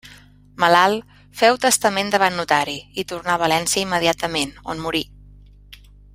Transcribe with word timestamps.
Malalt, 0.61 1.11
féu 1.41 1.59
testament 1.65 2.09
davant 2.15 2.39
notari, 2.41 2.75
i 3.03 3.05
tornà 3.13 3.35
a 3.37 3.43
València 3.45 3.83
immediatament, 3.85 4.55
on 4.75 4.83
morí. 4.87 5.05